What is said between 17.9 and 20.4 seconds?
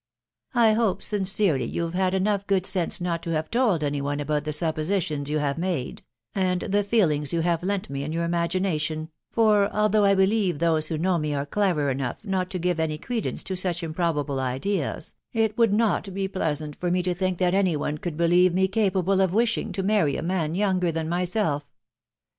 could believe me capable of wishing to marry a